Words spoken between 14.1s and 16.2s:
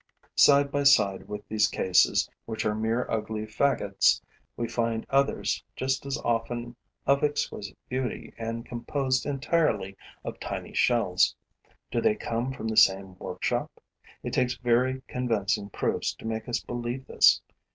It takes very convincing proofs